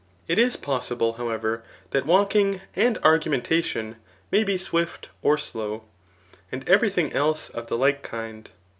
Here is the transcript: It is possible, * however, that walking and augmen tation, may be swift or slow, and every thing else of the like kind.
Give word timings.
It 0.27 0.39
is 0.39 0.55
possible, 0.57 1.13
* 1.15 1.17
however, 1.19 1.61
that 1.91 2.07
walking 2.07 2.59
and 2.75 2.97
augmen 3.03 3.43
tation, 3.43 3.97
may 4.31 4.43
be 4.43 4.57
swift 4.57 5.09
or 5.21 5.37
slow, 5.37 5.83
and 6.51 6.67
every 6.67 6.89
thing 6.89 7.13
else 7.13 7.49
of 7.51 7.67
the 7.67 7.77
like 7.77 8.01
kind. 8.01 8.49